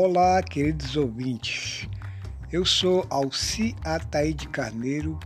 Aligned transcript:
Olá, 0.00 0.40
queridos 0.44 0.96
ouvintes. 0.96 1.88
Eu 2.52 2.64
sou 2.64 3.04
Alci 3.10 3.74
Ataíde 3.84 4.46
Carneiro, 4.46 5.18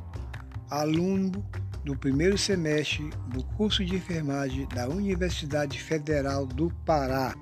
aluno 0.71 1.45
do 1.85 1.95
primeiro 1.95 2.39
semestre 2.39 3.11
do 3.29 3.45
curso 3.45 3.85
de 3.85 3.95
enfermagem 3.95 4.67
da 4.75 4.89
Universidade 4.89 5.79
Federal 5.79 6.47
do 6.47 6.73
Pará. 6.87 7.35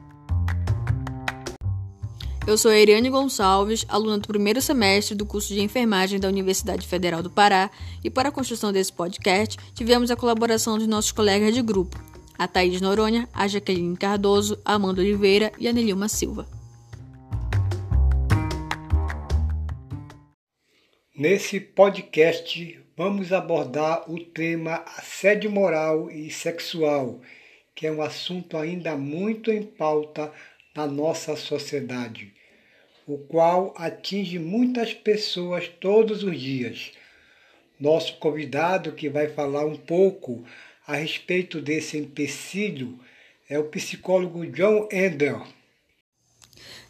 Eu 2.49 2.59
sou 2.59 2.73
Eriane 2.73 3.09
Gonçalves, 3.09 3.87
aluna 3.89 4.19
do 4.19 4.27
primeiro 4.27 4.61
semestre 4.61 5.15
do 5.15 5.25
curso 5.25 5.55
de 5.55 5.61
enfermagem 5.61 6.19
da 6.19 6.27
Universidade 6.27 6.85
Federal 6.85 7.23
do 7.23 7.31
Pará, 7.31 7.71
e 8.03 8.11
para 8.11 8.31
a 8.31 8.33
construção 8.33 8.73
desse 8.73 8.93
podcast, 8.93 9.57
tivemos 9.73 10.11
a 10.11 10.17
colaboração 10.17 10.81
de 10.81 10.89
nossos 10.89 11.13
colegas 11.13 11.55
de 11.55 11.63
grupo, 11.63 11.97
a 12.37 12.49
Thaís 12.49 12.81
Noronha, 12.81 13.29
a 13.33 13.47
Jaqueline 13.47 13.97
Cardoso, 13.97 14.59
a 14.65 14.75
Amanda 14.75 15.01
Oliveira 15.01 15.53
e 15.61 15.69
a 15.69 15.73
Nelilma 15.73 16.09
Silva. 16.09 16.59
Nesse 21.21 21.61
podcast, 21.61 22.81
vamos 22.97 23.31
abordar 23.31 24.11
o 24.11 24.19
tema 24.25 24.83
assédio 24.97 25.51
moral 25.51 26.11
e 26.11 26.31
sexual, 26.31 27.21
que 27.75 27.87
é 27.87 27.93
um 27.93 28.01
assunto 28.01 28.57
ainda 28.57 28.97
muito 28.97 29.53
em 29.53 29.63
pauta 29.63 30.33
na 30.75 30.87
nossa 30.87 31.37
sociedade, 31.37 32.33
o 33.07 33.19
qual 33.19 33.75
atinge 33.77 34.39
muitas 34.39 34.95
pessoas 34.95 35.69
todos 35.69 36.25
os 36.25 36.41
dias. 36.41 36.93
Nosso 37.79 38.17
convidado, 38.17 38.93
que 38.93 39.11
vai 39.11 39.29
falar 39.29 39.67
um 39.67 39.77
pouco 39.77 40.43
a 40.87 40.95
respeito 40.95 41.61
desse 41.61 41.99
empecilho, 41.99 42.99
é 43.47 43.59
o 43.59 43.65
psicólogo 43.65 44.47
John 44.47 44.89
Ender. 44.91 45.37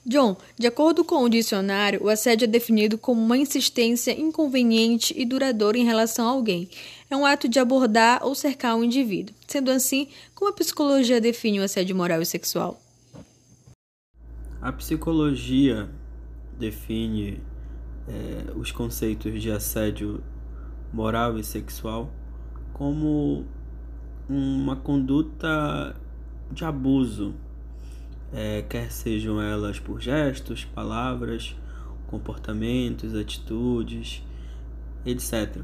John, 0.05 0.35
de 0.59 0.67
acordo 0.67 1.05
com 1.05 1.23
o 1.23 1.29
dicionário, 1.29 2.03
o 2.03 2.09
assédio 2.09 2.47
é 2.47 2.49
definido 2.49 2.97
como 2.97 3.21
uma 3.21 3.37
insistência 3.37 4.19
inconveniente 4.19 5.15
e 5.17 5.27
duradoura 5.27 5.77
em 5.77 5.85
relação 5.85 6.27
a 6.27 6.31
alguém. 6.31 6.71
É 7.11 7.17
um 7.17 7.27
ato 7.27 7.49
de 7.49 7.59
abordar 7.59 8.25
ou 8.25 8.35
cercar 8.35 8.77
um 8.77 8.85
indivíduo. 8.85 9.35
Sendo 9.47 9.71
assim, 9.71 10.09
como 10.35 10.51
a 10.51 10.55
psicologia 10.55 11.21
define 11.21 11.61
o 11.61 11.65
assédio 11.65 11.95
moral 11.95 12.23
e 12.23 12.27
sexual? 12.27 12.81
A 14.63 14.73
psicologia 14.73 15.91
define 16.59 17.41
é, 18.09 18.53
os 18.57 18.73
conceitos 18.73 19.41
de 19.41 19.51
assédio 19.51 20.23
moral 20.93 21.39
e 21.39 21.45
sexual 21.45 22.11
como 22.73 23.45
uma 24.29 24.77
conduta 24.77 25.95
de 26.51 26.65
abuso 26.65 27.35
é, 28.33 28.63
quer 28.63 28.91
sejam 28.91 29.41
elas 29.41 29.79
por 29.79 30.01
gestos, 30.01 30.65
palavras, 30.65 31.57
comportamentos, 32.07 33.15
atitudes, 33.15 34.23
etc. 35.05 35.63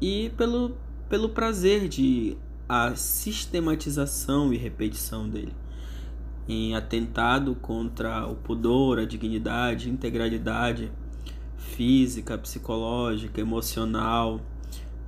E 0.00 0.30
pelo, 0.36 0.76
pelo 1.08 1.28
prazer 1.28 1.88
de 1.88 2.36
a 2.68 2.94
sistematização 2.94 4.52
e 4.52 4.56
repetição 4.56 5.28
dele, 5.28 5.54
em 6.48 6.74
atentado 6.74 7.54
contra 7.54 8.26
o 8.26 8.34
pudor, 8.34 8.98
a 8.98 9.04
dignidade, 9.04 9.90
integralidade 9.90 10.90
física, 11.56 12.36
psicológica, 12.36 13.40
emocional 13.40 14.40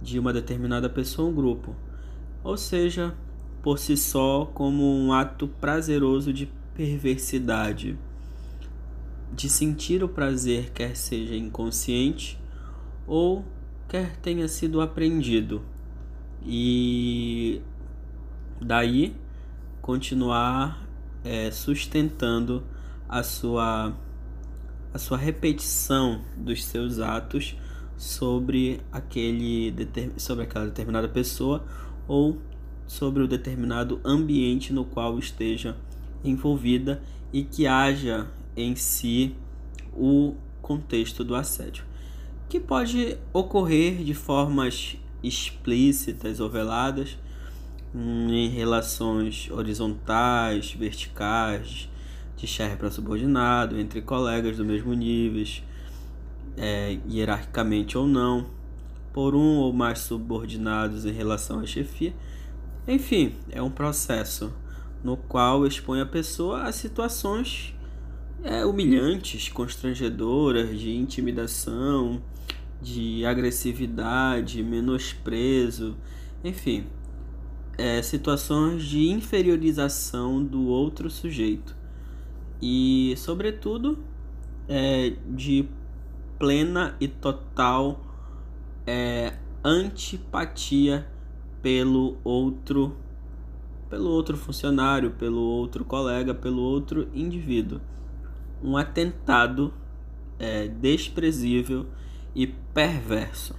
de 0.01 0.19
uma 0.19 0.33
determinada 0.33 0.89
pessoa 0.89 1.29
ou 1.29 1.35
grupo. 1.35 1.75
Ou 2.43 2.57
seja, 2.57 3.15
por 3.65 3.79
si 3.79 3.97
só 3.97 4.45
como 4.45 4.85
um 4.85 5.11
ato 5.11 5.49
prazeroso 5.49 6.35
de 6.35 6.47
perversidade, 6.75 7.99
de 9.33 9.49
sentir 9.49 10.05
o 10.05 10.09
prazer, 10.09 10.71
quer 10.71 10.95
seja 10.95 11.35
inconsciente 11.35 12.39
ou 13.07 13.43
quer 13.89 14.17
tenha 14.17 14.47
sido 14.49 14.83
aprendido, 14.83 15.63
e 16.45 17.63
daí 18.61 19.17
continuar 19.81 20.87
é, 21.25 21.51
sustentando 21.51 22.63
a 23.09 23.23
sua 23.23 23.97
a 24.93 24.99
sua 24.99 25.17
repetição 25.17 26.21
dos 26.37 26.63
seus 26.67 26.99
atos 26.99 27.57
sobre 27.97 28.83
aquele 28.93 29.75
sobre 30.19 30.45
aquela 30.45 30.67
determinada 30.67 31.09
pessoa 31.09 31.65
ou 32.07 32.39
sobre 32.87 33.23
o 33.23 33.29
determinado 33.29 34.01
ambiente 34.05 34.73
no 34.73 34.85
qual 34.85 35.19
esteja 35.19 35.77
envolvida 36.25 37.03
e 37.33 37.43
que 37.43 37.67
haja 37.67 38.27
em 38.57 38.77
si 38.77 39.35
o 39.93 40.35
contexto 40.63 41.25
do 41.25 41.35
assédio, 41.35 41.85
que 42.49 42.59
pode 42.59 43.19
ocorrer 43.33 44.03
de 44.03 44.15
formas 44.15 44.97
explícitas 45.23 46.41
ou 46.41 46.49
veladas 46.49 47.19
hum, 47.95 48.29
em 48.31 48.49
relações 48.49 49.51
horizontais, 49.51 50.73
verticais, 50.73 51.89
de 52.37 52.47
chefe 52.47 52.77
para 52.77 52.91
subordinado, 52.91 53.79
entre 53.79 54.01
colegas 54.03 54.57
do 54.57 54.65
mesmo 54.65 54.93
nível, 54.95 55.45
é, 56.57 56.99
hierarquicamente 57.09 57.97
ou 57.97 58.07
não, 58.07 58.47
por 59.13 59.35
um 59.35 59.59
ou 59.59 59.73
mais 59.73 60.01
subordinados 60.01 61.05
em 61.05 61.13
relação 61.13 61.61
à 61.61 61.67
chefia 61.67 62.13
enfim, 62.87 63.35
é 63.51 63.63
um 63.63 63.71
processo 63.71 64.53
no 65.03 65.17
qual 65.17 65.67
expõe 65.67 66.01
a 66.01 66.07
pessoa 66.07 66.63
a 66.63 66.73
situações 66.73 67.75
é, 68.43 68.65
humilhantes, 68.65 69.49
constrangedoras, 69.49 70.79
de 70.79 70.95
intimidação, 70.95 72.23
de 72.81 73.25
agressividade, 73.25 74.63
menosprezo, 74.63 75.97
enfim, 76.43 76.87
é, 77.79 78.03
situações 78.03 78.85
de 78.85 79.09
inferiorização 79.09 80.45
do 80.45 80.67
outro 80.67 81.11
sujeito. 81.11 81.75
E, 82.61 83.15
sobretudo, 83.17 83.99
é, 84.69 85.15
de 85.29 85.69
plena 86.39 86.95
e 87.01 87.09
total 87.09 88.01
é, 88.87 89.35
antipatia 89.65 91.07
pelo 91.65 92.19
outro 92.23 92.95
pelo 93.89 94.11
outro 94.11 94.37
funcionário, 94.37 95.13
pelo 95.13 95.41
outro 95.41 95.83
colega, 95.83 96.35
pelo 96.35 96.61
outro 96.61 97.09
indivíduo. 97.15 97.81
Um 98.63 98.77
atentado 98.77 99.73
é, 100.39 100.69
desprezível 100.69 101.87
e 102.35 102.47
perverso. 102.47 103.57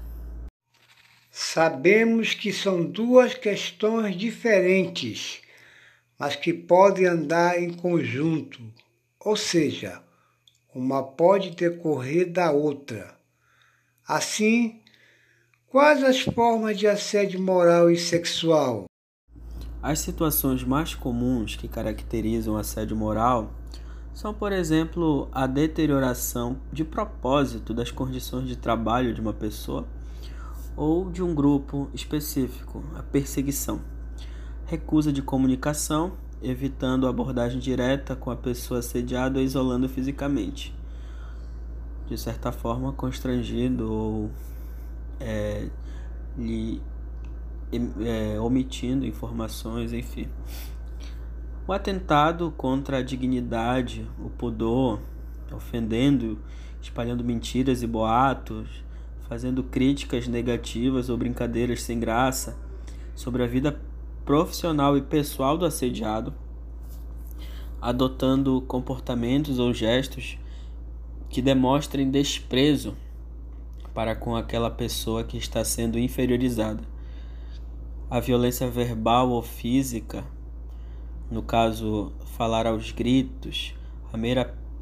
Sabemos 1.31 2.35
que 2.35 2.53
são 2.53 2.85
duas 2.85 3.33
questões 3.33 4.15
diferentes, 4.15 5.41
mas 6.19 6.35
que 6.35 6.53
podem 6.53 7.07
andar 7.07 7.59
em 7.59 7.73
conjunto, 7.73 8.61
ou 9.19 9.35
seja, 9.35 10.03
uma 10.73 11.01
pode 11.01 11.51
decorrer 11.51 12.31
da 12.31 12.51
outra. 12.51 13.17
Assim, 14.07 14.81
Quais 15.69 16.03
as 16.03 16.21
formas 16.21 16.77
de 16.77 16.87
assédio 16.87 17.41
moral 17.41 17.91
e 17.91 17.97
sexual? 17.97 18.85
As 19.81 19.99
situações 19.99 20.63
mais 20.63 20.95
comuns 20.95 21.55
que 21.55 21.67
caracterizam 21.67 22.55
assédio 22.55 22.95
moral 22.95 23.51
são, 24.13 24.33
por 24.33 24.53
exemplo, 24.53 25.27
a 25.33 25.45
deterioração 25.45 26.57
de 26.71 26.85
propósito 26.85 27.73
das 27.73 27.91
condições 27.91 28.47
de 28.47 28.55
trabalho 28.55 29.13
de 29.13 29.19
uma 29.19 29.33
pessoa 29.33 29.85
ou 30.77 31.09
de 31.09 31.21
um 31.21 31.35
grupo 31.35 31.89
específico, 31.93 32.83
a 32.95 33.03
perseguição, 33.03 33.81
recusa 34.65 35.11
de 35.11 35.21
comunicação, 35.21 36.13
evitando 36.41 37.07
abordagem 37.07 37.59
direta 37.59 38.15
com 38.15 38.31
a 38.31 38.35
pessoa 38.35 38.79
assediada 38.79 39.39
ou 39.39 39.43
isolando 39.43 39.89
fisicamente, 39.89 40.73
de 42.07 42.17
certa 42.17 42.51
forma 42.51 42.93
constrangido 42.93 43.91
ou 43.91 44.31
é, 45.19 45.67
lhe 46.37 46.81
é, 48.01 48.39
omitindo 48.39 49.05
informações, 49.05 49.93
enfim. 49.93 50.27
O 51.67 51.73
atentado 51.73 52.53
contra 52.55 52.97
a 52.97 53.01
dignidade, 53.01 54.07
o 54.19 54.29
pudor, 54.29 54.99
ofendendo, 55.51 56.39
espalhando 56.81 57.23
mentiras 57.23 57.81
e 57.81 57.87
boatos, 57.87 58.83
fazendo 59.27 59.63
críticas 59.63 60.27
negativas 60.27 61.09
ou 61.09 61.17
brincadeiras 61.17 61.81
sem 61.81 61.99
graça 61.99 62.57
sobre 63.15 63.43
a 63.43 63.47
vida 63.47 63.79
profissional 64.23 64.97
e 64.97 65.01
pessoal 65.01 65.57
do 65.57 65.65
assediado, 65.65 66.33
adotando 67.81 68.61
comportamentos 68.61 69.57
ou 69.57 69.73
gestos 69.73 70.37
que 71.29 71.41
demonstrem 71.41 72.09
desprezo 72.09 72.95
para 73.95 74.13
com 74.13 74.35
aquela 74.35 74.69
pessoa 74.69 75.23
que 75.23 75.37
está 75.37 75.63
sendo 75.63 75.97
inferiorizada. 75.97 76.83
A 78.09 78.19
violência 78.19 78.69
verbal 78.69 79.29
ou 79.29 79.41
física, 79.41 80.25
no 81.31 81.41
caso, 81.41 82.11
falar 82.35 82.67
aos 82.67 82.91
gritos, 82.91 83.73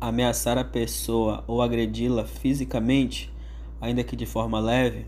ameaçar 0.02 0.58
a 0.58 0.64
pessoa 0.64 1.44
ou 1.48 1.62
agredi-la 1.62 2.26
fisicamente, 2.26 3.32
ainda 3.80 4.04
que 4.04 4.16
de 4.16 4.26
forma 4.26 4.60
leve, 4.60 5.06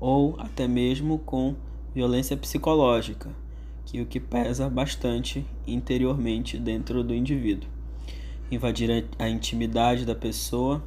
ou 0.00 0.36
até 0.38 0.68
mesmo 0.68 1.18
com 1.18 1.56
violência 1.92 2.36
psicológica, 2.36 3.28
que 3.84 3.98
é 3.98 4.02
o 4.02 4.06
que 4.06 4.20
pesa 4.20 4.70
bastante 4.70 5.44
interiormente 5.66 6.56
dentro 6.56 7.02
do 7.02 7.12
indivíduo. 7.12 7.68
Invadir 8.52 9.04
a 9.18 9.28
intimidade 9.28 10.06
da 10.06 10.14
pessoa, 10.14 10.82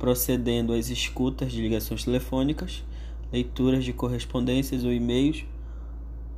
procedendo 0.00 0.72
às 0.72 0.88
escutas 0.88 1.52
de 1.52 1.60
ligações 1.60 2.04
telefônicas, 2.04 2.82
leituras 3.30 3.84
de 3.84 3.92
correspondências 3.92 4.82
ou 4.82 4.90
e-mails, 4.90 5.44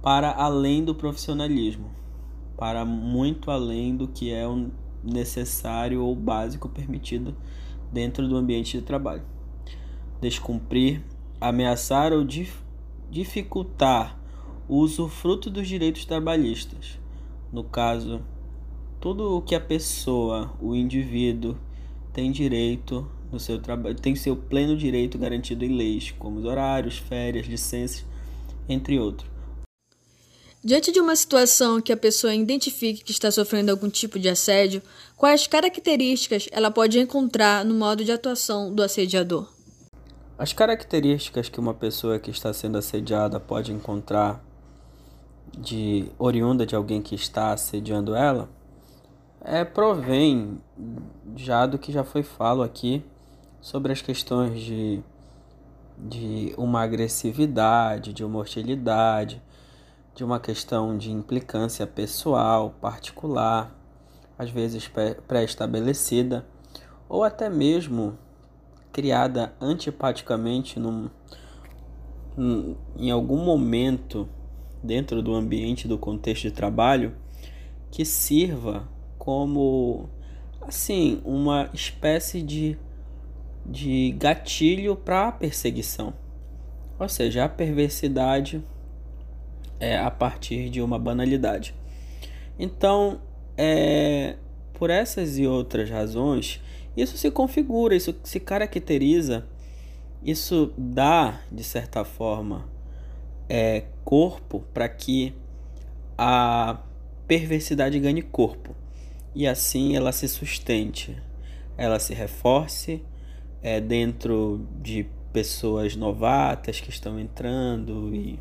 para 0.03 0.32
além 0.32 0.85
do 0.85 0.97
profissionalismo, 0.97 1.88
para 2.59 2.85
muito 2.85 3.53
além 3.53 3.97
do 3.97 4.09
que 4.09 4.32
é 4.32 4.43
necessário 5.03 6.03
ou 6.03 6.14
básico 6.17 6.69
permitido 6.69 7.37
dentro 7.93 8.26
do 8.26 8.37
ambiente 8.37 8.76
de 8.76 8.85
trabalho. 8.85 9.23
Descumprir, 10.20 11.00
ameaçar 11.41 12.12
ou 12.12 12.25
dif 12.25 12.61
dificultar 13.11 14.19
o 14.67 14.79
usufruto 14.79 15.50
dos 15.50 15.69
direitos 15.69 16.05
trabalhistas. 16.05 16.99
No 17.53 17.62
caso, 17.62 18.23
tudo 18.99 19.37
o 19.37 19.43
que 19.43 19.55
a 19.55 19.61
pessoa, 19.61 20.53
o 20.61 20.75
indivíduo, 20.75 21.56
tem 22.12 22.32
direito 22.32 23.06
no 23.32 23.40
seu 23.40 23.58
trabalho, 23.58 23.96
tem 23.96 24.14
seu 24.14 24.37
pleno 24.37 24.76
direito 24.76 25.19
garantido 25.19 25.64
em 25.64 25.76
leis, 25.76 26.14
como 26.19 26.38
os 26.38 26.44
horários, 26.44 26.99
férias, 26.99 27.46
licenças, 27.46 28.05
entre 28.69 28.99
outros. 28.99 29.32
Diante 30.64 30.93
de 30.93 31.00
uma 31.00 31.17
situação 31.17 31.81
que 31.81 31.93
a 31.93 31.96
pessoa 31.96 32.32
identifique 32.32 33.02
que 33.02 33.11
está 33.11 33.32
sofrendo 33.32 33.73
algum 33.73 33.88
tipo 33.88 34.17
de 34.17 34.29
assédio, 34.29 34.81
quais 35.17 35.49
características 35.49 36.49
ela 36.52 36.70
pode 36.70 37.00
encontrar 37.00 37.64
no 37.64 37.75
modo 37.75 38.05
de 38.05 38.12
atuação 38.12 38.73
do 38.73 38.81
assediador? 38.81 39.49
As 40.38 40.52
características 40.52 41.49
que 41.49 41.58
uma 41.58 41.75
pessoa 41.75 42.19
que 42.19 42.31
está 42.31 42.52
sendo 42.52 42.79
assediada 42.79 43.40
pode 43.40 43.73
encontrar 43.73 44.44
de 45.58 46.06
oriunda 46.19 46.64
de 46.64 46.76
alguém 46.76 47.02
que 47.02 47.14
está 47.14 47.52
assediando 47.52 48.14
ela 48.14 48.49
é 49.40 49.64
provém 49.64 50.61
já 51.37 51.67
do 51.67 51.79
que 51.79 51.93
já 51.93 52.05
foi 52.05 52.23
falo 52.23 52.62
aqui 52.62 53.05
sobre 53.62 53.93
as 53.93 54.03
questões 54.03 54.61
de, 54.61 55.00
de 55.97 56.53
uma 56.59 56.82
agressividade, 56.82 58.12
de 58.12 58.25
uma 58.25 58.41
hostilidade, 58.41 59.41
de 60.14 60.25
uma 60.25 60.41
questão 60.41 60.99
de 60.99 61.12
implicância 61.12 61.87
pessoal, 61.87 62.75
particular, 62.81 63.75
às 64.37 64.50
vezes 64.50 64.91
pré-estabelecida, 65.29 66.44
ou 67.09 67.23
até 67.23 67.49
mesmo 67.49 68.19
criada 68.93 69.55
antipaticamente 69.61 70.81
num, 70.81 71.08
num, 72.37 72.76
em 72.97 73.11
algum 73.12 73.44
momento 73.44 74.29
dentro 74.82 75.23
do 75.23 75.32
ambiente 75.35 75.87
do 75.87 75.97
contexto 75.97 76.43
de 76.43 76.50
trabalho 76.50 77.15
que 77.93 78.05
sirva 78.05 78.88
como 79.19 80.08
assim 80.61 81.23
uma 81.25 81.70
espécie 81.73 82.43
de, 82.43 82.76
de 83.64 84.12
gatilho 84.12 84.97
para 84.97 85.29
a 85.29 85.32
perseguição. 85.32 86.14
Ou 86.99 87.09
seja, 87.09 87.44
a 87.44 87.49
perversidade 87.49 88.62
é, 89.81 89.99
a 89.99 90.11
partir 90.11 90.70
de 90.70 90.81
uma 90.81 90.99
banalidade. 90.99 91.75
Então, 92.59 93.20
é, 93.56 94.37
por 94.75 94.91
essas 94.91 95.38
e 95.38 95.47
outras 95.47 95.91
razões, 95.91 96.61
isso 96.97 97.17
se 97.17 97.31
configura, 97.31 97.94
isso 97.94 98.14
se 98.23 98.38
caracteriza, 98.38 99.47
isso 100.23 100.73
dá, 100.76 101.41
de 101.50 101.65
certa 101.65 102.05
forma, 102.05 102.69
é, 103.49 103.85
corpo 104.05 104.65
para 104.73 104.88
que 104.88 105.35
a 106.17 106.81
perversidade 107.26 107.99
ganhe 107.99 108.23
corpo 108.23 108.76
e 109.35 109.47
assim 109.47 109.97
ela 109.97 110.12
se 110.12 110.29
sustente, 110.29 111.17
ela 111.76 111.99
se 111.99 112.15
reforce 112.15 113.03
é, 113.62 113.81
dentro 113.81 114.67
de 114.81 115.06
pessoas 115.32 115.97
novatas 115.97 116.81
que 116.81 116.91
estão 116.91 117.19
entrando 117.19 118.14
e 118.14 118.38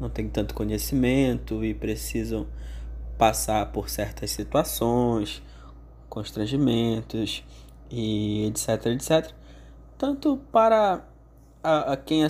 não 0.00 0.08
têm 0.08 0.28
tanto 0.28 0.54
conhecimento 0.54 1.64
e 1.64 1.74
precisam 1.74 2.46
passar 3.18 3.70
por 3.72 3.88
certas 3.88 4.30
situações, 4.30 5.42
constrangimentos 6.08 7.44
e 7.90 8.46
etc, 8.46 8.86
etc. 8.86 9.32
Tanto 9.98 10.38
para 10.50 11.04
a, 11.62 11.92
a 11.92 11.96
quem 11.96 12.24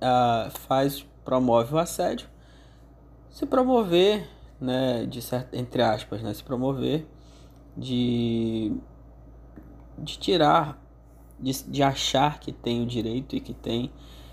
a, 0.00 0.50
faz, 0.66 1.06
promove 1.24 1.74
o 1.74 1.78
assédio, 1.78 2.28
se 3.30 3.46
promover, 3.46 4.28
né, 4.60 5.06
de 5.06 5.22
certo, 5.22 5.54
entre 5.54 5.82
aspas, 5.82 6.22
né, 6.22 6.34
se 6.34 6.42
promover 6.42 7.06
de, 7.76 8.72
de 9.98 10.18
tirar, 10.18 10.78
de, 11.40 11.64
de 11.64 11.82
achar 11.82 12.38
que 12.40 12.52
tem 12.52 12.82
o 12.82 12.86
direito 12.86 13.34
e 13.34 13.40
que 13.40 13.54
tem 13.54 13.90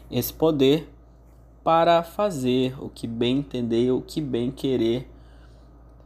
esse 0.10 0.34
poder 0.34 0.92
para 1.64 2.04
fazer 2.04 2.76
o 2.82 2.90
que 2.90 3.08
bem 3.08 3.40
entender, 3.40 3.92
o 3.92 4.02
que 4.02 4.22
bem 4.22 4.52
querer, 4.52 5.10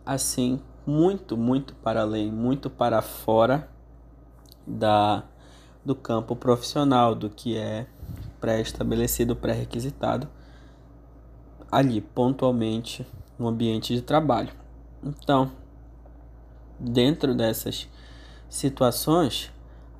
assim, 0.05 0.59
muito, 0.85 1.37
muito 1.37 1.75
para 1.75 2.01
além, 2.01 2.31
muito 2.31 2.69
para 2.69 3.01
fora 3.01 3.69
da 4.65 5.23
do 5.83 5.95
campo 5.95 6.35
profissional, 6.35 7.15
do 7.15 7.27
que 7.27 7.57
é 7.57 7.87
pré-estabelecido, 8.39 9.35
pré-requisitado 9.35 10.29
ali 11.71 12.01
pontualmente 12.01 13.05
no 13.39 13.47
ambiente 13.47 13.95
de 13.95 14.01
trabalho. 14.01 14.51
Então, 15.03 15.51
dentro 16.79 17.33
dessas 17.33 17.87
situações, 18.49 19.50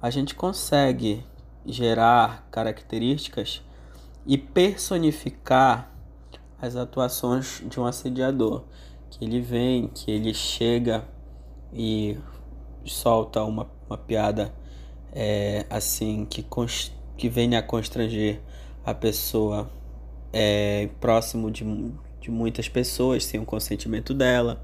a 0.01 0.09
gente 0.09 0.33
consegue 0.33 1.23
gerar 1.65 2.47
características 2.49 3.61
e 4.25 4.37
personificar 4.37 5.91
as 6.61 6.75
atuações 6.75 7.61
de 7.65 7.79
um 7.79 7.85
assediador. 7.85 8.63
Que 9.09 9.25
ele 9.25 9.41
vem, 9.41 9.87
que 9.87 10.09
ele 10.09 10.33
chega 10.33 11.05
e 11.73 12.17
solta 12.85 13.43
uma, 13.43 13.69
uma 13.87 13.97
piada 13.97 14.53
é, 15.11 15.65
assim 15.69 16.25
que, 16.25 16.45
que 17.17 17.29
venha 17.29 17.59
a 17.59 17.61
constranger 17.61 18.41
a 18.85 18.93
pessoa 18.93 19.69
é, 20.31 20.89
próximo 20.99 21.51
de, 21.51 21.65
de 22.21 22.31
muitas 22.31 22.69
pessoas 22.69 23.25
sem 23.25 23.39
o 23.39 23.45
consentimento 23.45 24.13
dela, 24.13 24.63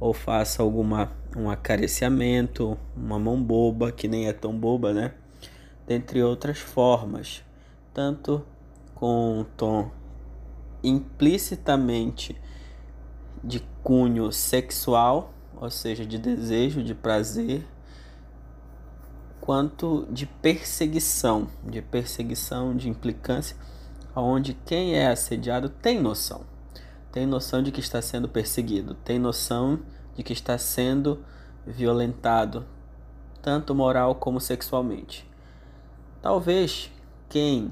ou 0.00 0.12
faça 0.12 0.62
alguma 0.62 1.12
um 1.36 1.48
acariciamento, 1.48 2.76
uma 2.96 3.18
mão 3.18 3.42
boba 3.42 3.90
que 3.90 4.06
nem 4.06 4.28
é 4.28 4.32
tão 4.32 4.56
boba, 4.56 4.92
né? 4.92 5.14
Dentre 5.86 6.22
outras 6.22 6.58
formas, 6.58 7.42
tanto 7.92 8.44
com 8.94 9.40
um 9.40 9.44
tom 9.44 9.90
implicitamente 10.82 12.36
de 13.42 13.60
cunho 13.82 14.30
sexual, 14.30 15.32
ou 15.56 15.70
seja, 15.70 16.04
de 16.04 16.18
desejo, 16.18 16.82
de 16.82 16.94
prazer, 16.94 17.66
quanto 19.40 20.06
de 20.10 20.26
perseguição, 20.26 21.48
de 21.64 21.82
perseguição, 21.82 22.76
de 22.76 22.88
implicância, 22.88 23.56
onde 24.14 24.54
quem 24.54 24.94
é 24.94 25.08
assediado 25.08 25.68
tem 25.68 26.00
noção, 26.00 26.44
tem 27.12 27.26
noção 27.26 27.62
de 27.62 27.70
que 27.70 27.80
está 27.80 28.00
sendo 28.00 28.28
perseguido, 28.28 28.94
tem 28.94 29.18
noção 29.18 29.80
de 30.16 30.22
que 30.22 30.32
está 30.32 30.56
sendo 30.56 31.22
violentado, 31.66 32.64
tanto 33.42 33.74
moral 33.74 34.14
como 34.14 34.40
sexualmente. 34.40 35.28
Talvez 36.22 36.90
quem 37.28 37.70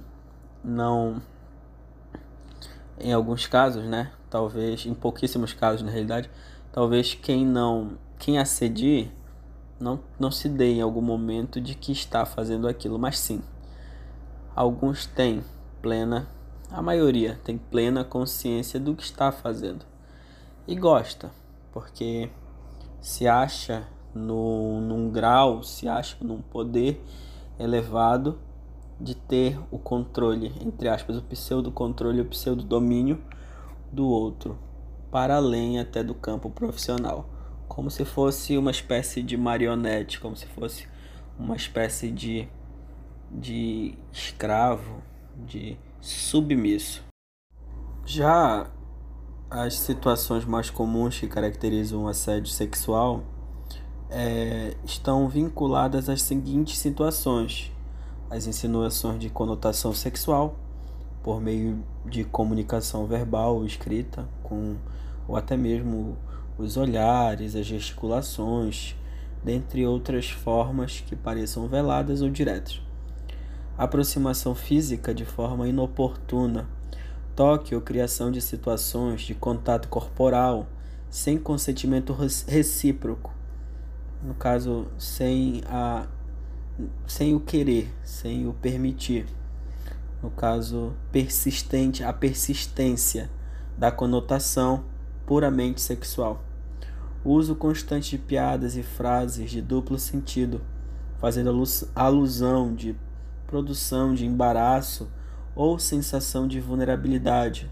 não 0.63 1.23
em 2.99 3.13
alguns 3.13 3.47
casos, 3.47 3.85
né? 3.85 4.13
Talvez 4.29 4.85
em 4.85 4.93
pouquíssimos 4.93 5.55
casos 5.55 5.83
na 5.83 5.91
realidade, 5.91 6.31
talvez 6.71 7.15
quem 7.15 7.47
não 7.47 7.99
quem 8.19 8.39
acedie 8.39 9.11
não, 9.81 10.01
não 10.19 10.31
se 10.31 10.47
dê 10.47 10.75
em 10.75 10.83
algum 10.83 11.01
momento 11.01 11.59
de 11.59 11.75
que 11.75 11.91
está 11.91 12.27
fazendo 12.27 12.69
aquilo, 12.69 12.99
mas 12.99 13.19
sim. 13.19 13.41
Alguns 14.55 15.07
têm 15.07 15.43
plena, 15.81 16.29
a 16.73 16.81
maioria 16.81 17.39
tem 17.43 17.59
plena 17.59 18.05
consciência 18.05 18.79
do 18.79 18.95
que 18.95 19.03
está 19.03 19.33
fazendo 19.33 19.85
e 20.67 20.77
gosta, 20.77 21.31
porque 21.73 22.31
se 23.01 23.27
acha 23.27 23.89
no, 24.15 24.81
num 24.81 25.11
grau, 25.11 25.63
se 25.63 25.89
acha 25.89 26.17
num 26.21 26.41
poder 26.41 27.03
elevado 27.59 28.39
de 29.01 29.15
ter 29.15 29.59
o 29.71 29.79
controle, 29.79 30.53
entre 30.65 30.89
aspas, 30.89 31.17
o 31.17 31.23
pseudo-controle, 31.23 32.21
o 32.21 32.27
pseudo-domínio 32.27 33.21
do 33.91 34.07
outro, 34.07 34.59
para 35.11 35.37
além 35.37 35.81
até 35.81 36.05
do 36.05 36.15
campo 36.15 36.51
profissional. 36.51 37.29
como 37.67 37.91
se 37.91 38.05
fosse 38.05 38.59
uma 38.59 38.71
espécie 38.71 39.23
de 39.23 39.37
marionete, 39.37 40.21
como 40.21 40.37
se 40.37 40.47
fosse 40.47 40.89
uma 41.39 41.57
espécie 41.57 42.11
de, 42.11 42.49
de 43.31 43.95
escravo, 44.13 45.03
de 45.47 45.79
submisso. 46.01 47.03
Já 48.05 48.71
as 49.51 49.75
situações 49.75 50.45
mais 50.45 50.71
comuns 50.71 51.19
que 51.19 51.27
caracterizam 51.27 52.05
o 52.05 52.09
assédio 52.09 52.51
sexual 52.53 53.25
é, 54.09 54.75
estão 54.85 55.29
vinculadas 55.29 56.09
às 56.09 56.23
seguintes 56.23 56.79
situações: 56.79 57.73
as 58.29 58.47
insinuações 58.47 59.19
de 59.21 59.31
conotação 59.31 59.93
sexual, 59.93 60.57
por 61.23 61.41
meio 61.41 61.85
de 62.07 62.25
comunicação 62.25 63.07
verbal 63.07 63.57
ou 63.57 63.67
escrita, 63.67 64.29
com, 64.43 64.77
ou 65.29 65.37
até 65.37 65.57
mesmo 65.57 66.17
os 66.59 66.77
olhares, 66.77 67.57
as 67.57 67.67
gesticulações, 67.67 68.95
dentre 69.43 69.87
outras 69.87 70.31
formas 70.31 71.01
que 71.01 71.17
pareçam 71.17 71.67
veladas 71.69 72.23
ou 72.23 72.29
diretas. 72.29 72.81
Aproximação 73.81 74.55
física 74.55 75.15
de 75.15 75.25
forma 75.25 75.67
inoportuna, 75.67 76.69
toque 77.35 77.75
ou 77.75 77.81
criação 77.81 78.31
de 78.31 78.39
situações 78.39 79.23
de 79.23 79.35
contato 79.35 79.89
corporal 79.89 80.67
sem 81.09 81.39
consentimento 81.39 82.13
recíproco, 82.13 83.33
no 84.23 84.35
caso, 84.35 84.87
sem, 84.99 85.63
a, 85.67 86.07
sem 87.07 87.35
o 87.35 87.41
querer, 87.41 87.91
sem 88.05 88.47
o 88.47 88.53
permitir. 88.53 89.25
No 90.23 90.29
caso, 90.29 90.93
persistente, 91.11 92.05
a 92.05 92.13
persistência 92.13 93.31
da 93.79 93.91
conotação 93.91 94.85
puramente 95.25 95.81
sexual. 95.81 96.45
Uso 97.25 97.55
constante 97.55 98.11
de 98.11 98.19
piadas 98.19 98.77
e 98.77 98.83
frases 98.83 99.51
de 99.51 99.63
duplo 99.63 99.99
sentido, 99.99 100.61
fazendo 101.19 101.65
alusão 101.95 102.75
de 102.75 102.95
produção 103.51 104.15
de 104.15 104.25
embaraço 104.25 105.11
ou 105.57 105.77
sensação 105.77 106.47
de 106.47 106.61
vulnerabilidade, 106.61 107.69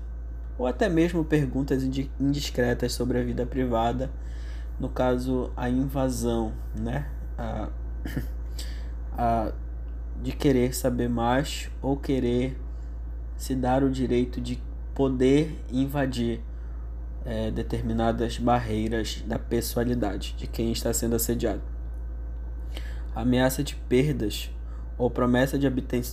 ou 0.58 0.66
até 0.66 0.88
mesmo 0.88 1.24
perguntas 1.24 1.84
indiscretas 2.18 2.92
sobre 2.92 3.20
a 3.20 3.22
vida 3.22 3.46
privada 3.46 4.10
no 4.78 4.88
caso 4.88 5.52
a 5.56 5.70
invasão, 5.70 6.52
né? 6.74 7.06
A, 7.38 7.68
a, 9.16 9.52
de 10.20 10.32
querer 10.32 10.74
saber 10.74 11.08
mais 11.08 11.70
ou 11.80 11.96
querer 11.96 12.60
se 13.36 13.54
dar 13.54 13.84
o 13.84 13.90
direito 13.90 14.40
de 14.40 14.60
poder 14.94 15.56
invadir 15.70 16.40
é, 17.24 17.52
determinadas 17.52 18.36
barreiras 18.38 19.22
da 19.24 19.38
pessoalidade 19.38 20.34
de 20.36 20.48
quem 20.48 20.72
está 20.72 20.92
sendo 20.92 21.14
assediado. 21.14 21.62
Ameaça 23.14 23.62
de 23.62 23.76
perdas 23.76 24.50
ou 24.98 25.08
promessa 25.08 25.58
de 25.58 25.66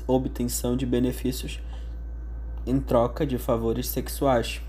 obtenção 0.08 0.77
de 0.77 0.86
benefícios 0.86 1.60
em 2.65 2.80
troca 2.80 3.25
de 3.25 3.38
favores 3.38 3.88
sexuais. 3.88 4.62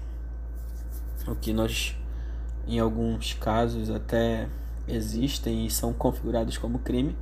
O 1.28 1.34
que 1.34 1.52
nós 1.52 1.96
em 2.66 2.80
alguns 2.80 3.34
casos 3.34 3.90
até 3.90 4.48
existem 4.88 5.66
e 5.66 5.70
são 5.70 5.92
configurados 5.92 6.58
como 6.58 6.80
crime, 6.80 7.16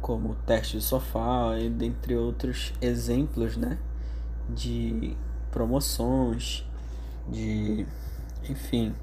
como 0.00 0.34
teste 0.46 0.78
de 0.78 0.82
sofá, 0.82 1.56
e 1.58 1.68
dentre 1.68 2.16
outros 2.16 2.72
exemplos, 2.80 3.56
né, 3.56 3.78
de 4.48 5.16
promoções, 5.50 6.64
de, 7.28 7.86
enfim, 8.48 8.94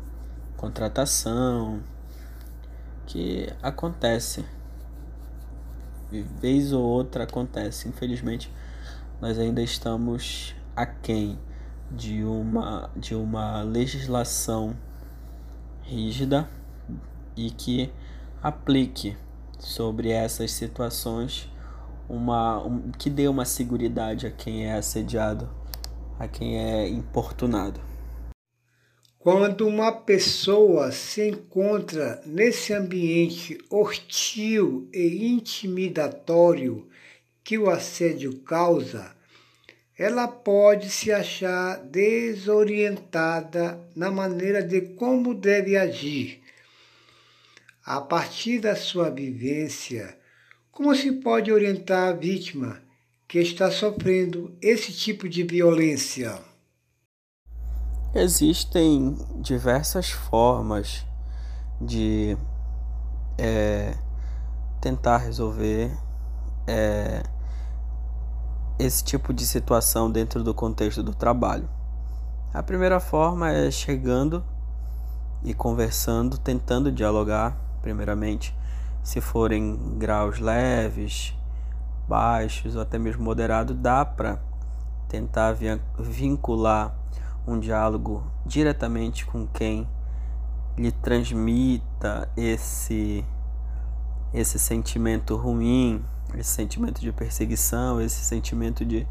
contratação 0.57 1.81
que 3.05 3.47
acontece. 3.61 4.45
Vez 6.11 6.71
ou 6.71 6.83
outra 6.83 7.23
acontece. 7.23 7.87
Infelizmente, 7.87 8.51
nós 9.21 9.39
ainda 9.39 9.61
estamos 9.61 10.55
aquém 10.75 11.39
de 11.91 12.23
uma 12.23 12.89
de 12.95 13.15
uma 13.15 13.61
legislação 13.61 14.75
rígida 15.83 16.49
e 17.35 17.51
que 17.51 17.91
aplique 18.41 19.15
sobre 19.59 20.09
essas 20.09 20.51
situações 20.51 21.49
uma 22.07 22.63
um, 22.63 22.91
que 22.91 23.09
dê 23.09 23.27
uma 23.27 23.45
segurança 23.45 24.27
a 24.27 24.31
quem 24.31 24.65
é 24.65 24.73
assediado, 24.73 25.49
a 26.19 26.27
quem 26.27 26.57
é 26.57 26.87
importunado. 26.87 27.79
Quando 29.25 29.67
uma 29.67 29.91
pessoa 29.91 30.91
se 30.91 31.29
encontra 31.29 32.21
nesse 32.27 32.73
ambiente 32.73 33.57
hostil 33.71 34.87
e 34.93 35.25
intimidatório 35.25 36.87
que 37.43 37.57
o 37.57 37.67
assédio 37.67 38.37
causa, 38.41 39.15
ela 39.97 40.27
pode 40.27 40.91
se 40.91 41.11
achar 41.11 41.77
desorientada 41.77 43.83
na 43.95 44.11
maneira 44.11 44.61
de 44.61 44.79
como 44.79 45.33
deve 45.33 45.75
agir. 45.75 46.43
A 47.83 47.99
partir 48.01 48.59
da 48.59 48.75
sua 48.75 49.09
vivência, 49.09 50.15
como 50.71 50.93
se 50.93 51.11
pode 51.13 51.51
orientar 51.51 52.09
a 52.09 52.13
vítima 52.13 52.79
que 53.27 53.39
está 53.39 53.71
sofrendo 53.71 54.55
esse 54.61 54.93
tipo 54.93 55.27
de 55.27 55.41
violência? 55.41 56.53
Existem 58.17 59.17
diversas 59.41 60.09
formas 60.09 61.05
de 61.81 62.37
é, 63.37 63.93
tentar 64.79 65.17
resolver 65.17 65.91
é, 66.65 67.21
esse 68.79 69.03
tipo 69.03 69.33
de 69.33 69.45
situação 69.45 70.09
dentro 70.09 70.41
do 70.45 70.53
contexto 70.53 71.03
do 71.03 71.13
trabalho. 71.13 71.67
A 72.53 72.63
primeira 72.63 73.01
forma 73.01 73.51
é 73.51 73.69
chegando 73.69 74.41
e 75.43 75.53
conversando, 75.53 76.37
tentando 76.37 76.89
dialogar, 76.93 77.57
primeiramente, 77.81 78.57
se 79.03 79.19
forem 79.19 79.97
graus 79.97 80.39
leves, 80.39 81.33
baixos 82.07 82.77
ou 82.77 82.81
até 82.81 82.97
mesmo 82.97 83.25
moderado, 83.25 83.73
dá 83.73 84.05
para 84.05 84.39
tentar 85.09 85.53
vincular 85.99 87.03
um 87.47 87.59
diálogo 87.59 88.23
diretamente 88.45 89.25
com 89.25 89.47
quem 89.47 89.87
lhe 90.77 90.91
transmita 90.91 92.29
esse 92.35 93.25
esse 94.33 94.59
sentimento 94.59 95.37
ruim, 95.37 96.03
esse 96.37 96.49
sentimento 96.49 96.99
de 96.99 97.11
perseguição, 97.13 98.01
esse 98.01 98.23
sentimento 98.25 98.83
de, 98.83 99.07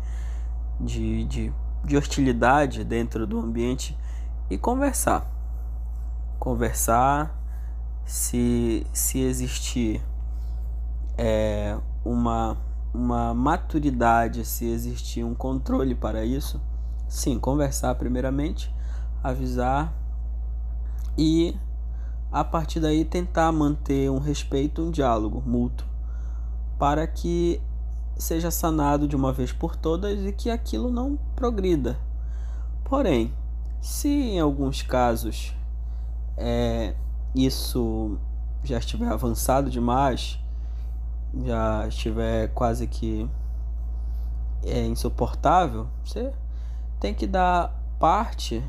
de, 0.79 1.25
de, 1.25 1.53
de 1.83 1.97
hostilidade 1.97 2.85
dentro 2.85 3.26
do 3.26 3.38
ambiente 3.38 3.97
e 4.50 4.59
conversar. 4.59 5.26
Conversar 6.38 7.35
se, 8.05 8.87
se 8.93 9.21
existir 9.21 10.03
é, 11.17 11.79
uma, 12.05 12.59
uma 12.93 13.33
maturidade, 13.33 14.45
se 14.45 14.67
existir 14.67 15.25
um 15.25 15.35
controle 15.35 15.95
para 15.95 16.23
isso, 16.23 16.61
sim, 17.09 17.39
conversar 17.39 17.95
primeiramente, 17.95 18.75
avisar 19.23 19.93
e 21.17 21.57
a 22.31 22.43
partir 22.43 22.81
daí 22.81 23.05
tentar 23.05 23.53
manter 23.53 24.11
um 24.11 24.19
respeito, 24.19 24.83
um 24.83 24.91
diálogo 24.91 25.43
mútuo 25.47 25.87
para 26.79 27.07
que 27.07 27.61
seja 28.17 28.51
sanado 28.51 29.07
de 29.07 29.17
uma 29.17 29.33
vez 29.33 29.53
por 29.53 29.77
todas 29.77 30.25
e 30.25 30.33
que 30.33 30.51
aquilo 30.51 30.91
não 30.91 31.17
progrida. 31.35 31.99
Porém, 32.85 33.33
se 33.81 34.09
em 34.09 34.41
alguns 34.41 34.83
casos 34.83 35.55
é, 36.37 36.95
isso 37.35 38.19
já 38.63 38.79
estiver 38.79 39.09
avançado 39.09 39.71
demais, 39.71 40.39
já 41.45 41.87
estiver 41.87 42.49
quase 42.49 42.87
que 42.87 43.29
é 44.63 44.85
insuportável, 44.87 45.87
você 46.05 46.33
tem 47.05 47.13
que 47.13 47.27
dar 47.27 47.71
parte, 48.01 48.65